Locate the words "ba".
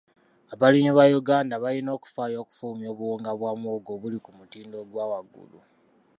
0.97-1.05